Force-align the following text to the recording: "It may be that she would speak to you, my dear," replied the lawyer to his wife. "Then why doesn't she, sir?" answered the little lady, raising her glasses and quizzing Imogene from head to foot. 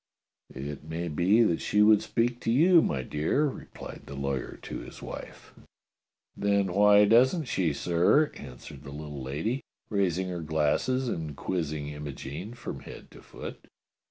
"It 0.55 0.83
may 0.83 1.09
be 1.09 1.43
that 1.43 1.61
she 1.61 1.83
would 1.83 2.01
speak 2.01 2.39
to 2.39 2.51
you, 2.51 2.81
my 2.81 3.03
dear," 3.03 3.45
replied 3.45 4.07
the 4.07 4.15
lawyer 4.15 4.57
to 4.63 4.79
his 4.79 4.99
wife. 4.99 5.53
"Then 6.35 6.73
why 6.73 7.05
doesn't 7.05 7.43
she, 7.45 7.71
sir?" 7.71 8.31
answered 8.33 8.81
the 8.81 8.89
little 8.89 9.21
lady, 9.21 9.61
raising 9.91 10.29
her 10.29 10.41
glasses 10.41 11.07
and 11.07 11.35
quizzing 11.37 11.89
Imogene 11.89 12.55
from 12.55 12.79
head 12.79 13.11
to 13.11 13.21
foot. 13.21 13.63